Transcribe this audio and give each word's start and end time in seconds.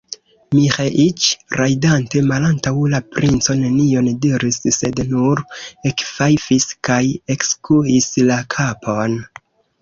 Miĥeiĉ, 0.59 1.25
rajdante 1.59 2.21
malantaŭ 2.29 2.73
la 2.93 3.01
princo, 3.17 3.57
nenion 3.65 4.07
diris, 4.23 4.57
sed 4.79 5.03
nur 5.11 5.43
ekfajfis 5.91 6.67
kaj 6.91 6.99
ekskuis 7.37 8.11
la 8.33 8.41
kapon. 8.57 9.17